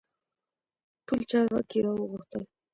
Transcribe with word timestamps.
ټول 1.07 1.19
چارواکي 1.31 1.79
را 1.85 1.91
وغوښتل. 1.95 2.43